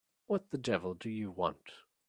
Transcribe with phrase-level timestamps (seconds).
[0.25, 1.69] What the devil do you want?